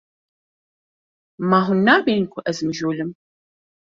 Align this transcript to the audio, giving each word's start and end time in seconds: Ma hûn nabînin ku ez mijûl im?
Ma 1.49 1.59
hûn 1.65 1.79
nabînin 1.85 2.27
ku 2.31 2.39
ez 2.49 2.57
mijûl 2.67 2.97
im? 3.03 3.11